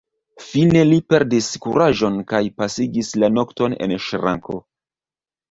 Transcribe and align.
Fine 0.43 0.79
li 0.91 0.95
perdis 1.13 1.49
kuraĝon 1.65 2.17
kaj 2.33 2.41
pasigis 2.63 3.13
la 3.25 3.31
nokton 3.37 3.79
en 3.87 3.95
ŝranko. 4.09 4.59